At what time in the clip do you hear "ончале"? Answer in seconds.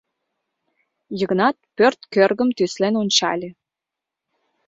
3.01-3.49